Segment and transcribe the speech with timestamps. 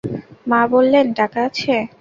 [0.47, 1.75] মা বললেন, টাকা আছে।